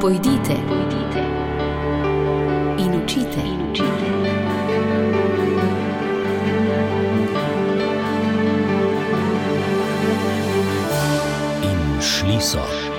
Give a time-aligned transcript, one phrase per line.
[0.00, 1.22] Pojdite, pojdite
[2.78, 3.40] in učite.
[3.40, 3.92] In učite.
[11.62, 12.97] In šli so.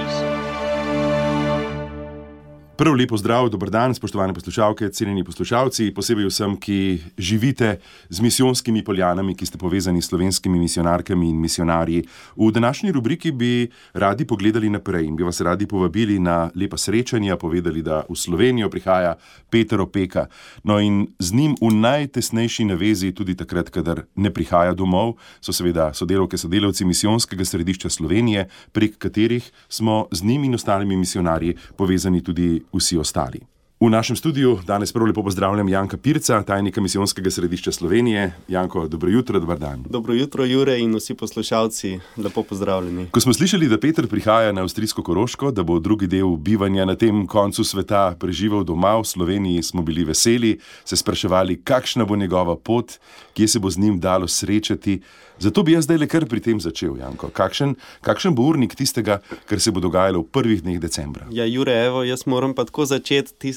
[2.79, 6.77] Prvo lepo zdrav, dober dan, spoštovane poslušalke, cenjeni poslušalci, posebej vsem, ki
[7.17, 7.73] živite
[8.07, 12.05] z misijonskimi poljanami, ki ste povezani s slovenskimi misionarkami in misionarji.
[12.37, 17.35] V današnji rubriki bi radi pogledali naprej in bi vas radi povabili na lepa srečanja,
[17.35, 19.17] povedali, da v Slovenijo prihaja
[19.49, 20.29] Peter Opeka.
[20.63, 25.91] No in z njim v najtesnejši navezi, tudi takrat, kadar ne prihaja domov, so seveda
[25.93, 32.63] sodelovke, sodelavci misijonskega središča Slovenije, prek katerih smo z njimi in ostalimi misionarji povezani tudi
[32.73, 33.41] vsi ostali.
[33.79, 38.33] V našem studiu danes prvo lepo pozdravljam Janka Pirca, tajnika misijonskega središča Slovenije.
[38.47, 39.85] Janko, dobro jutro, dober dan.
[39.89, 43.07] Dobro jutro, Jure in vsi poslušalci, lepo pozdravljeni.
[43.11, 46.95] Ko smo slišali, da Peter prihaja na avstrijsko Koroško, da bo drugi del bivanja na
[46.95, 52.57] tem koncu sveta preživel doma v Sloveniji, smo bili veseli, se spraševali, kakšna bo njegova
[52.57, 52.99] pot,
[53.33, 54.99] kje se bo z njim dalo srečati.
[55.39, 57.29] Zato bi jaz zdaj le kar pri tem začel, Janko.
[57.31, 61.29] Kakšen, kakšen bo urnik tistega, kar se bo dogajalo v prvih dneh decembra?
[61.31, 63.53] Ja, Jure, evo, jaz moram pa tako začeti.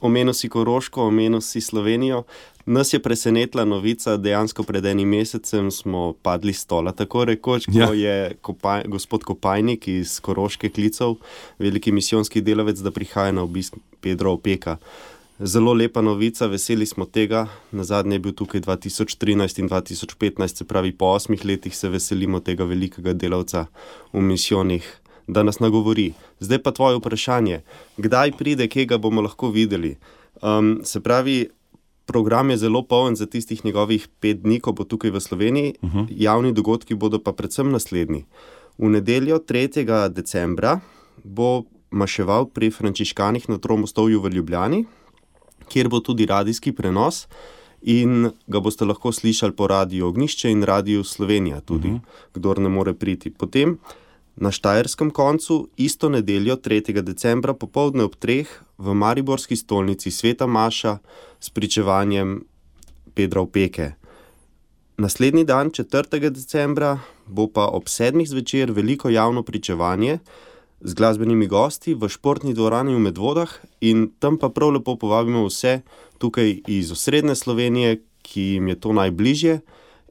[0.00, 2.24] Omenil si Koroško, omenil si Slovenijo.
[2.68, 6.92] Nas je presenetila novica, dejansko pred enim mesecem smo padli stola.
[6.92, 7.92] Tako rekoč, ko ja.
[7.94, 11.16] je kopaj, gospod Kopajnik iz Koroške klical,
[11.58, 14.76] veliki misijonski delavec, da prihaja na obisk Pedro Opeka.
[15.40, 17.46] Zelo lepa novica, veseli smo tega.
[17.72, 22.40] Na zadnje je bil tukaj 2013 in 2015, se pravi, po osmih letih se veselimo
[22.40, 23.66] tega velikega delavca
[24.12, 24.88] v misijonih,
[25.28, 26.12] da nas nagovori.
[26.40, 27.60] Zdaj pa tvoje vprašanje,
[27.96, 29.96] kdaj pride, kje ga bomo lahko videli.
[30.42, 31.48] Um, se pravi,
[32.06, 35.88] program je zelo poln za tistih njegovih pet dni, ko bo tukaj v Sloveniji, uh
[35.88, 35.98] mhm.
[35.98, 36.06] -huh.
[36.10, 38.24] javni dogodki bodo pa predvsem naslednji.
[38.78, 40.08] V nedeljo 3.
[40.08, 40.80] decembra
[41.24, 44.84] bo maševal pri Frančiškanih na Tromostovju v Ljubljani
[45.68, 47.26] kjer bo tudi radijski prenos.
[47.82, 52.02] In ga boste lahko slišali po radiju Ognišče in radiju Slovenija, tudi, uh mhm.
[52.02, 52.34] -huh.
[52.34, 53.30] kdo ne more priti.
[53.30, 53.78] Potem
[54.40, 57.02] na Štajerskem koncu, isto nedeljo, 3.
[57.02, 58.46] decembra, popoldne ob treh,
[58.78, 60.98] v Mariborski stolnici Sveta Maša
[61.40, 62.44] s pričevanjem
[63.14, 63.92] Pedra Opeke.
[64.98, 66.30] Naslednji dan, 4.
[66.30, 70.18] decembra, bo pa ob sedmih zvečer veliko javno pričevanje
[70.80, 73.50] z glasbenimi gosti v športni dvorani v Medvodah
[73.80, 75.82] in tam pa prav lepo povabimo vse
[76.18, 79.60] tukaj iz osrednje Slovenije, ki jim je to najbližje.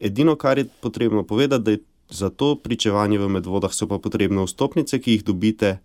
[0.02, 4.46] Edino, kar je potrebno povedati, da je za to pričevanje v Medvodah so pa potrebne
[4.46, 5.78] vstopnice, ki jih dobite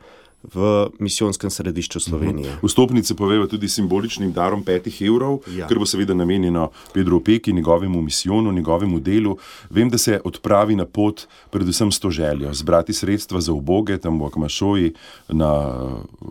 [0.42, 2.50] v misijonskem središču Slovenije.
[2.50, 2.66] Uh -huh.
[2.66, 5.68] Vstopnice povejo tudi simboličnim darom petih evrov, ja.
[5.68, 9.36] kar bo seveda namenjeno Pedro Peki, njegovemu misijonu, njegovemu delu.
[9.70, 14.20] Vem, da se odpravi na pot predvsem s to željo, zbrati sredstva za uboge tam
[14.20, 14.92] v Akmašoji,
[15.28, 15.78] na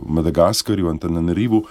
[0.07, 1.65] Madagaskarju, Antananarivu.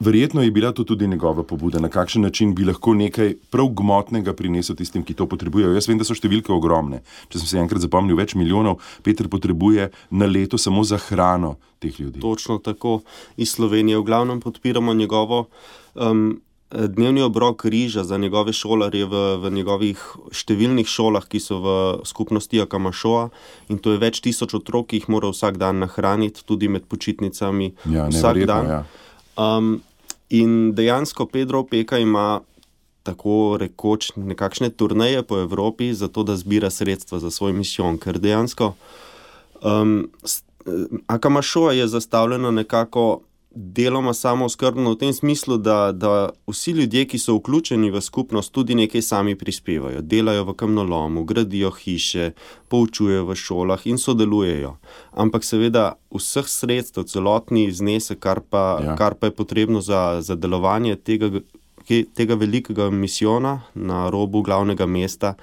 [0.00, 4.32] Verjetno je bila to tudi njegova pobuda, na kakšen način bi lahko nekaj prav gmotnega
[4.32, 5.74] prinesel tistim, ki to potrebujejo.
[5.76, 7.02] Jaz vem, da so številke ogromne.
[7.28, 11.98] Če sem se enkrat zapomnil, več milijonov Petr potrebuje na leto samo za hrano teh
[12.00, 12.20] ljudi.
[12.20, 13.02] Točno tako.
[13.36, 15.48] Iz Slovenije v glavnem podpiramo njegovo.
[15.94, 16.40] Um,
[16.70, 19.98] Dnevni obrok križa za njegove šolarje v, v njegovih
[20.30, 21.72] številnih šolah, ki so v
[22.06, 23.24] skupnosti Akamašoa,
[23.74, 27.72] in to je več tisoč otrok, ki jih mora vsak dan nahraniti, tudi med počitnicami.
[27.90, 28.70] Ja, vsak dan.
[28.70, 28.80] Ja.
[29.34, 29.80] Um,
[30.30, 32.40] In dejansko Pedro Peka ima
[33.02, 37.98] tako rekoč nekakšne turneje po Evropi, zato da zbira sredstva za svoj misijon.
[37.98, 38.74] Ker dejansko
[39.62, 40.10] um,
[41.06, 43.20] Akamašoa je zastavljena nekako
[43.50, 48.52] deloma samo skrbno v tem smislu, da, da vsi ljudje, ki so vključeni v skupnost,
[48.52, 50.00] tudi nekaj sami prispevajo.
[50.00, 52.30] Delajo v kamnolomu, gradijo hiše,
[52.68, 54.76] poučujejo v šolah in sodelujejo.
[55.12, 58.96] Ampak seveda vseh sredstev, celotni znesek, kar pa, ja.
[58.96, 61.42] kar pa je potrebno za, za delovanje tega,
[62.14, 65.34] tega velikega misijona na robu glavnega mesta,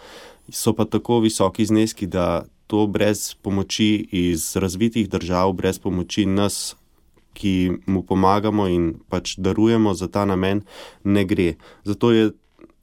[0.49, 6.75] so pa tako visoki zneski, da to brez pomoči iz razvitih držav, brez pomoči nas
[7.37, 7.53] ki
[7.85, 10.65] mu pomagamo in pač darujemo za ta namen,
[11.03, 11.53] ne gre.
[11.85, 12.31] Zato je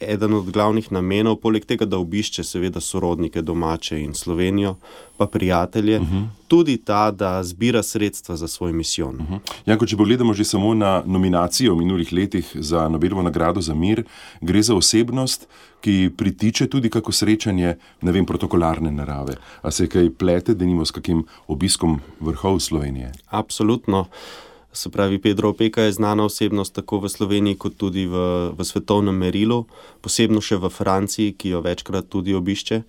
[0.00, 4.76] eden od glavnih namenov, poleg tega, da obišče seveda sorodnike domače in Slovenijo,
[5.16, 6.16] pa prijatelje, uh mhm.
[6.16, 6.26] -huh.
[6.48, 9.14] tudi ta, da zbira sredstva za svoj misijon.
[9.14, 9.38] Uh -huh.
[9.66, 14.04] Janko, če pogledamo že samo na nominacijo v minulih letih za Nobelovo nagrado za mir,
[14.40, 15.48] gre za osebnost,
[15.80, 19.36] ki pritiče tudi kako srečanje, ne vem, protokolarne narave.
[19.62, 23.12] A se kaj plete, da nimo s kakim obiskom vrhov Slovenije?
[23.30, 24.06] Absolutno.
[24.74, 29.14] Se pravi, Pedro Opeka je znana osebnost tako v Sloveniji, kot tudi v, v svetovnem
[29.14, 29.64] merilu,
[30.02, 32.82] posebno še v Franciji, ki jo večkrat tudi obišče.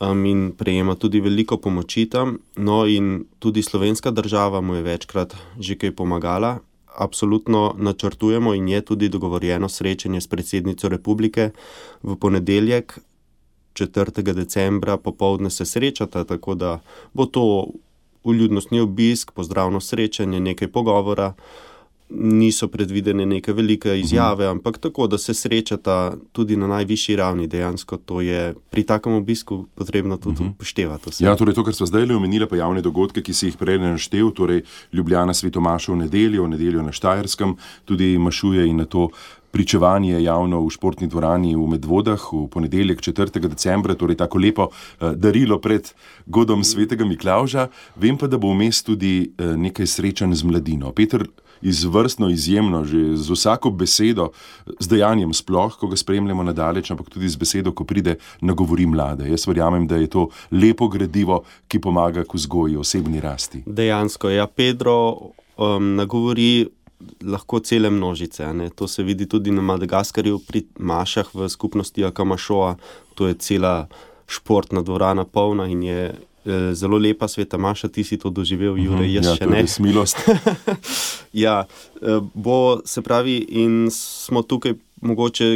[0.00, 2.38] um, in prejema tudi veliko pomoči tam.
[2.56, 6.58] No, in tudi slovenska država mu je večkrat že kaj pomagala.
[6.98, 11.50] Absolutno načrtujemo in je tudi dogovorjeno srečanje s predsednico republike
[12.02, 12.98] v ponedeljek,
[13.74, 14.22] 4.
[14.34, 16.80] decembra, popovdne se srečata, tako da
[17.14, 17.70] bo to
[18.28, 21.32] uljudnostni obisk, pozdravno srečanje, nekaj pogovora
[22.10, 24.56] niso predvidene neke velike izjave, uh -huh.
[24.56, 27.46] ampak tako, da se srečata tudi na najvišji ravni.
[27.46, 30.50] Dejansko to je pri takem obisku potrebno tudi -huh.
[30.50, 31.24] upoštevati.
[31.24, 34.30] Ja, torej to, kar smo zdaj omenili, pa javne dogodke, ki si jih prej naštel,
[34.30, 39.08] torej Ljubljana svetomaša v nedeljo, v nedeljo na Štajerskem, tudi mašuje in na to.
[39.50, 43.48] Pričevanje javno v športni dvorani v Medvodah v ponedeljek 4.
[43.48, 45.88] decembra, torej tako lepo uh, darilo pred
[46.26, 47.68] godom svetega Miklauža.
[47.96, 50.92] Vem pa, da bo vmes tudi uh, nekaj srečanj z mladino.
[50.92, 51.24] Peter,
[51.62, 54.30] izvrstno, izjemno, že z vsako besedo,
[54.80, 58.86] z dejanjem, sploh, ko ga spremljamo nadalječ, ampak tudi z besedo, ko pride na govori
[58.86, 59.28] mlade.
[59.30, 63.62] Jaz verjamem, da je to lepo gradivo, ki pomaga k vzgoji, osebni rasti.
[63.66, 66.66] Dejansko, ja, Pedro um, nagovori.
[67.22, 68.46] Lahko cele množice.
[68.54, 68.70] Ne?
[68.70, 72.76] To se vidi tudi na Madagaskarju, pri Mašah v skupnosti Akamašoa.
[73.14, 73.88] To je cela
[74.28, 76.14] športna dvorana, polna in je
[76.48, 79.66] Eh, zelo lepa sveta Maša, ti si to doživel, mhm, Jure, jaz ja, še ne.
[79.68, 80.16] Smilost.
[81.44, 81.66] ja,
[82.00, 85.48] eh, bo se pravi, in smo tukaj mogoče,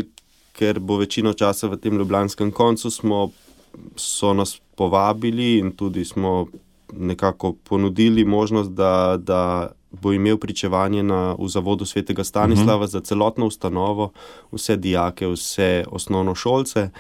[0.53, 3.31] ker bo večino časa v tem ljubljanskem koncu, smo,
[3.97, 6.51] so nas povabili in tudi smo
[6.93, 12.93] nekako ponudili možnost, da, da bo imel pričevanje na, v zavodu svetega Stanislava uh -huh.
[12.93, 14.13] za celotno ustanovo,
[14.53, 16.91] vse dijake, vse osnovnošolce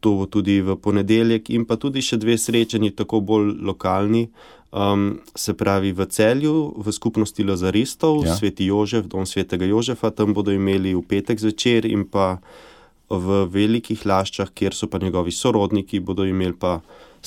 [0.00, 4.28] to bo tudi v ponedeljek, in pa tudi še dve srečanji, tako bolj lokalni,
[4.70, 8.36] um, se pravi v celju, v skupnosti Lazaristov, ja.
[8.38, 12.38] Sveti Jožef, dom svetega Jožefa, tam bodo imeli v petek zvečer, in pa
[13.08, 16.78] v velikih laščah, kjer so pa njegovi sorodniki, bodo imeli pa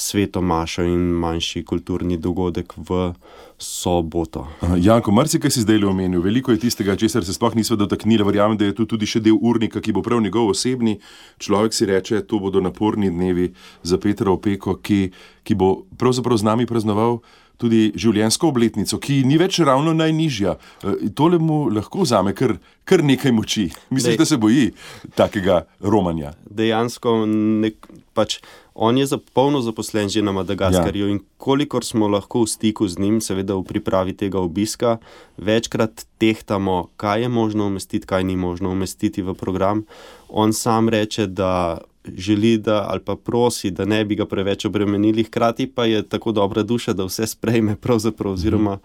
[0.02, 3.14] sveto mašo in manjši kulturni dogodek v
[3.62, 4.48] soboto.
[4.78, 8.26] Janko, marsikaj si zdaj le omenil, veliko je tistega, česar se sploh nismo dotaknili.
[8.26, 10.98] Verjamem, da je tu tudi še del urnika, ki bo prav njegov osebni.
[11.38, 13.52] Človek si reče, to bodo naporni dnevi
[13.84, 15.12] za Petra Opeko, ki,
[15.46, 17.22] ki bo pravzaprav z nami praznoval
[17.62, 20.56] tudi življenjsko obletnico, ki ni več ravno najnižja.
[20.58, 22.56] E, tole mu lahko vzame kar,
[22.88, 23.68] kar nekaj moči.
[23.94, 24.72] Mislim, da se boji
[25.18, 26.34] takega romanja.
[26.50, 27.86] Dejansko, nek,
[28.18, 28.40] pač,
[28.84, 31.12] on je za polno zaposlen že na Madagaskarju ja.
[31.12, 34.98] in kolikor smo lahko v stiku z njim, seveda v pripravi tega obiska,
[35.38, 39.86] večkrat tehtamo, kaj je možno umestiti, kaj ni možno umestiti v program.
[40.30, 41.78] On sam reče, da
[42.10, 46.32] želi, da, ali pa prosi, da ne bi ga preveč obremenili, hkrati pa je tako
[46.32, 47.78] dobra duša, da vse sprejme,
[48.26, 48.80] oziroma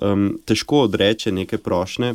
[0.00, 2.14] um, težko odreče neke prošle.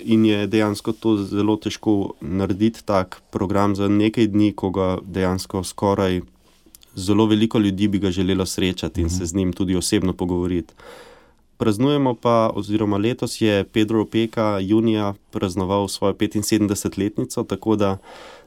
[0.00, 5.64] In je dejansko to zelo težko narediti, tak program za nekaj dni, ko ga dejansko
[5.64, 6.20] skoraj
[6.94, 10.74] zelo veliko ljudi bi ga želelo srečati in se z njim tudi osebno pogovoriti.
[11.56, 17.98] Praznujemo pa, oziroma letos je Pedro Opeka junija praznoval svojo 75-letnico, tako da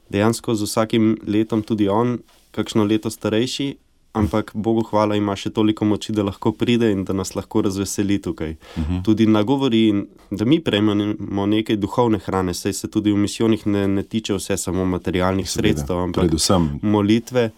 [0.09, 2.17] dejansko z vsakim letom tudi on,
[2.51, 3.75] kakšno leto starejši,
[4.13, 8.21] ampak Bogu hvala, ima še toliko moči, da lahko pride in da nas lahko razveseli
[8.21, 8.51] tukaj.
[8.51, 8.93] Uh mhm.
[8.93, 9.03] -huh.
[9.03, 9.93] Tudi nagovori,
[10.31, 14.57] da mi prejmemo nekaj duhovne hrane, saj se tudi v misijonih ne, ne tiče vse
[14.57, 17.49] samo materialnih Seveda, sredstev, ampak predvsem molitve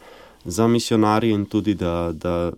[0.46, 2.12] za misionarje in tudi da.
[2.14, 2.52] da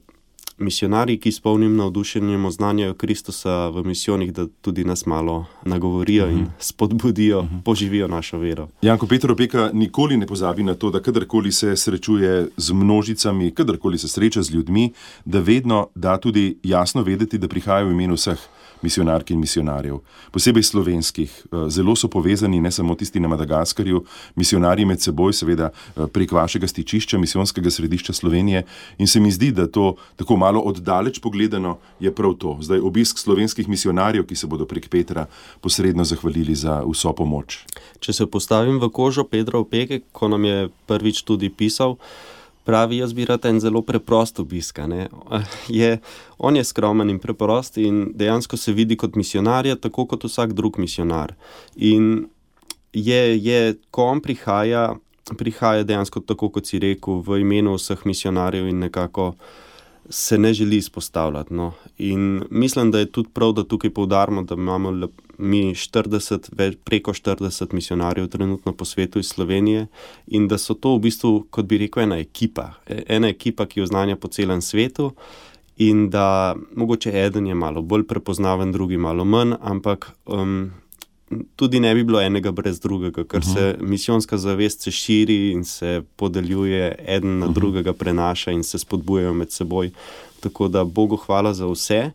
[0.57, 6.31] misionarji, ki s polnim navdušenjem oznanjajo Kristusa v misijonih, da tudi nas malo nagovorijo uh
[6.31, 6.37] -huh.
[6.37, 6.51] in mhm.
[6.59, 7.55] spodbudijo, uh mhm.
[7.55, 7.63] -huh.
[7.63, 8.67] poživijo našo vero.
[8.81, 13.97] Janko Petro Peka nikoli ne pozabi na to, da kadarkoli se srečuje z množicami, kadarkoli
[13.97, 14.93] se sreča z ljudmi,
[15.25, 18.37] da vedno da tudi jasno vedeti, da prihaja v imenu vseh
[18.81, 19.99] misionark in misionarjev,
[20.31, 21.31] posebej slovenskih.
[21.51, 24.03] Eh, zelo so povezani ne samo tisti na Madagaskarju,
[24.35, 28.63] misionarji med seboj, seveda eh, prek vašega stičišča, misijonskega središča Slovenije.
[28.97, 32.57] In se mi zdi, da to tako malo oddaleč pogledano je prav to.
[32.61, 35.25] Zdaj obisk slovenskih misionarjev, ki se bodo prek Petra
[35.61, 37.65] posredno zahvalili za vso pomoč.
[37.99, 41.97] Če se postavim v kožo Pedra Opeke, ko nam je prvič tudi pisal
[42.67, 44.79] pravi, jaz bi rad en zelo preprost obisk.
[45.79, 45.99] Je,
[46.37, 50.79] on je skromen in preprost in dejansko se vidi kot misionarja, tako kot vsak drug
[50.83, 51.33] misionar.
[51.75, 52.27] In
[52.93, 54.89] je, je ko on prihaja,
[55.37, 59.33] prihaja dejansko tako, kot si rekel, v imenu vseh misionarjev in nekako
[60.09, 61.53] se ne želi izpostavljati.
[61.53, 61.71] No.
[61.97, 64.91] In mislim, da je tudi prav, da tukaj poudarimo, da imamo
[65.37, 69.87] mi 40, preko 40 misionarjev trenutno po svetu iz Slovenije
[70.27, 73.79] in da so to v bistvu, kot bi rekel, ena ekipa, e, ena ekipa, ki
[73.79, 75.11] jo znanja po celem svetu.
[75.77, 80.71] In da mogoče eden je malo bolj prepoznaven, drugi malo manj, ampak um,
[81.55, 83.53] tudi ne bi bilo enega brez drugega, ker uh -huh.
[83.53, 87.55] se misijonska zavest se širi in se podeljuje, eden na uh -huh.
[87.55, 89.91] drugega prenaša in se spodbujajo med seboj.
[90.39, 92.11] Tako da Bogu hvala za vse.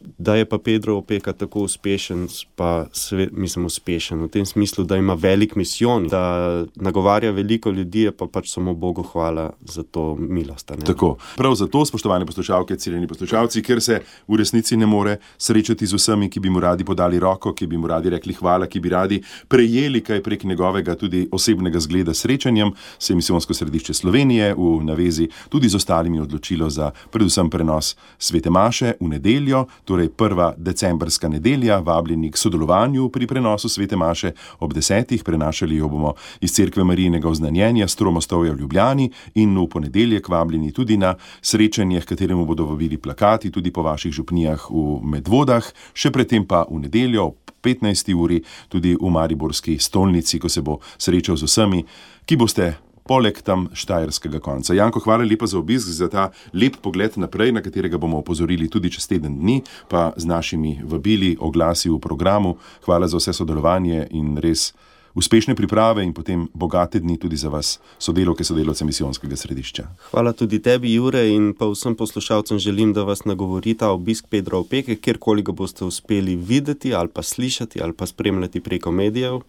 [0.00, 4.96] Da je pa Pedro Opeka tako uspešen, pa svet, mislim, uspešen v tem smislu, da
[4.96, 10.70] ima velik misijon, da nagovarja veliko ljudi, pa pač samo Bogu hvala za to milost.
[10.86, 11.16] Tako.
[11.36, 16.30] Prav zato, spoštovane poslušalke, ciljeni poslušalci, ker se v resnici ne more srečati z vsemi,
[16.30, 19.22] ki bi mu radi podali roko, ki bi mu radi rekli hvala, ki bi radi
[19.48, 25.28] prejeli kaj prek njegovega tudi osebnega zgleda srečanjem, se je misijonsko središče Slovenije v navezi
[25.48, 31.78] tudi z ostalimi odločilo za predvsem prenos Svete Maše v nedeljo torej prva decembrska nedelja,
[31.80, 37.28] vabljeni k sodelovanju pri prenosu Svete Maše ob desetih, prenašali jo bomo iz Cerkve Marijinega
[37.28, 43.50] oznanjenja Stromostovja v Ljubljani in v ponedeljek vabljeni tudi na srečanje, kateremu bodo vabili plakati
[43.50, 45.64] tudi po vaših župnijah v Medvodah,
[45.94, 48.12] še predtem pa v nedeljo ob 15.
[48.14, 51.82] uri tudi v Mariborski stolnici, ko se bo srečal z vsemi,
[52.26, 52.74] ki boste
[53.08, 54.76] poleg tam štajerskega konca.
[54.76, 58.92] Janko, hvala lepa za obisk, za ta lep pogled naprej, na katerega bomo opozorili tudi
[58.92, 62.58] čez teden dni, pa z našimi vabili, oglasi v programu.
[62.84, 64.72] Hvala za vse sodelovanje in res.
[65.14, 69.86] Uspešne priprave in potem bogate dni tudi za vas, sodelovke, sodelovce misijonskega središča.
[70.10, 74.58] Hvala tudi tebi, Jure, in pa vsem poslušalcem želim, da vas nagovori ta obisk Pedra
[74.58, 79.40] Opeke, kjerkoli ga boste uspeli videti ali pa slišati ali pa spremljati preko medijev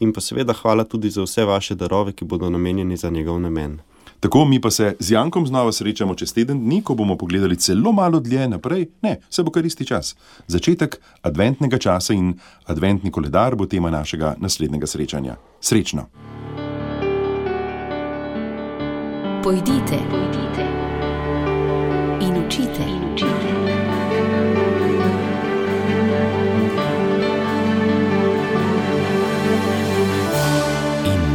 [0.00, 3.78] in pa seveda hvala tudi za vse vaše darove, ki bodo namenjeni za njegov namen.
[4.20, 7.92] Tako mi pa se z Jankom znova srečamo čez teden dni, ko bomo pogledali celo
[7.92, 8.86] malo dlje naprej.
[9.02, 10.16] Ne, se bo kar isti čas.
[10.46, 12.34] Začetek adventnega časa in
[12.66, 15.36] adventni koledar bo tema našega naslednjega srečanja.
[15.60, 16.08] Srečno!
[19.42, 20.66] Pojdite, pojdite
[22.20, 22.82] in učite.
[22.82, 23.68] In učite.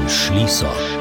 [0.07, 0.92] šli so.